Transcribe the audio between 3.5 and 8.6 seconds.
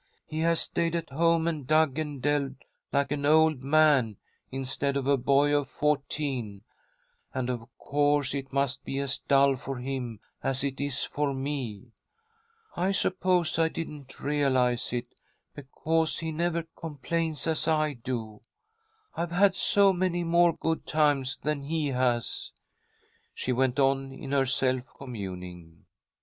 man instead of a boy of fourteen, and of course it